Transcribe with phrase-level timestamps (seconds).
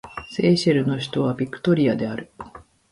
[0.31, 2.31] セーシェルの首都はビクトリアである